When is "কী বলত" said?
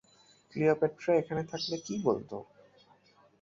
1.85-2.31